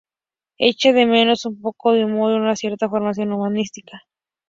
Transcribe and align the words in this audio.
Echa 0.57 0.93
de 0.93 1.05
menos 1.05 1.45
un 1.45 1.61
poco 1.61 1.91
de 1.91 2.05
humor 2.05 2.31
y 2.31 2.35
una 2.37 2.55
cierta 2.55 2.89
formación 2.89 3.31
humanística. 3.33 4.01